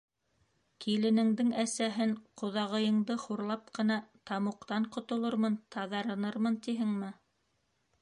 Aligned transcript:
Киленеңдең 0.85 1.51
әсәһен, 1.63 2.15
ҡоҙағыйыңды, 2.43 3.19
хурлап 3.27 3.71
ҡына 3.79 4.01
тамуҡтан 4.33 4.91
ҡотолормон, 4.99 5.63
таҙарынырмын 5.79 6.63
тиһеңме? 6.69 7.17